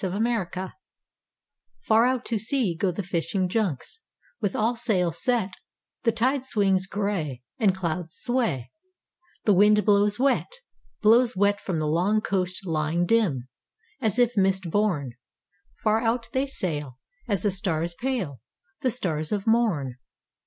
[0.03, 0.73] UNDER THE SKY
[1.81, 3.99] Far out to sea go the fishing junks,
[4.41, 5.53] With all sails set,
[6.05, 8.71] The tide swings gray and the clouds sway,
[9.45, 10.51] The wind blows wet;
[11.03, 13.47] Blows wet from the long coast lying dim
[14.01, 15.13] As if mist born.
[15.83, 16.97] Far out they sail,
[17.27, 18.41] as the stars pale,
[18.79, 19.97] The stars of morn.